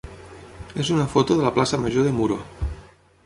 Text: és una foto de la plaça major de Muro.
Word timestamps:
és 0.83 0.89
una 0.95 1.05
foto 1.11 1.37
de 1.41 1.45
la 1.47 1.53
plaça 1.59 1.81
major 1.85 2.09
de 2.09 2.13
Muro. 2.21 2.39